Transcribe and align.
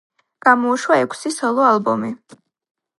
გამოუშვა 0.47 0.97
ექვსი 1.03 1.35
სოლო 1.37 1.69
ალბომი. 1.69 2.15